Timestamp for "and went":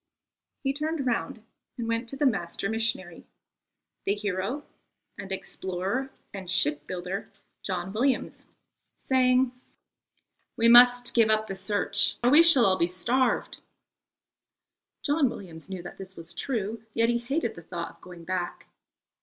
1.77-2.09